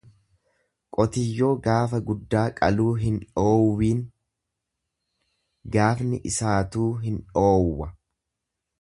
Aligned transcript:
Qotiyyoo 0.97 1.49
gaafa 1.67 1.99
guddaa 2.07 2.45
qaluu 2.61 2.89
hin 3.03 3.21
dhoowwiin 3.37 4.01
gaafni 5.77 6.23
isaatuu 6.33 6.91
hin 7.07 7.25
dhoowwa. 7.39 7.95